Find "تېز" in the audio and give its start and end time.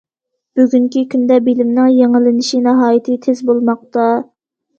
3.27-3.45